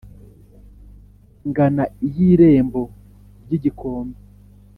Ngana 1.49 1.83
iy’Irembo 2.07 2.83
ry’Igikombe 3.43 4.19